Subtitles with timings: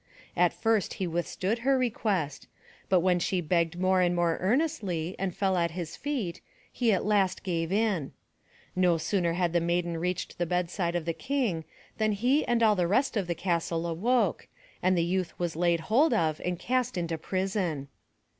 [0.35, 2.47] At first he withstood her request,
[2.89, 7.05] but when she begged more and more earnestly and fell at his feet, he at
[7.05, 8.11] last gave in.
[8.75, 8.97] No.
[8.97, 11.65] sooner had the maiden reached the bedside of the King,
[11.99, 14.47] than he and all the rest of the castle awoke,
[14.81, 17.87] and the youth was laid hold of and cast into prison.